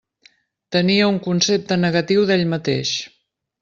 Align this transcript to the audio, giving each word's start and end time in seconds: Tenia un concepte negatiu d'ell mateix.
Tenia 0.75 1.11
un 1.11 1.21
concepte 1.27 1.79
negatiu 1.85 2.29
d'ell 2.31 2.47
mateix. 2.59 2.99